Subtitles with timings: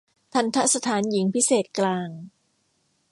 [0.33, 2.09] ทัณฑสถานหญิงพิเศษกลาง